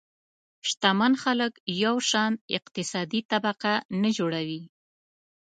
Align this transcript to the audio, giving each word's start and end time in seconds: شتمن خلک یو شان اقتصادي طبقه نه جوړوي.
شتمن 0.69 1.13
خلک 1.23 1.53
یو 1.83 1.95
شان 2.09 2.31
اقتصادي 2.57 3.21
طبقه 3.31 3.73
نه 4.01 4.09
جوړوي. 4.17 4.61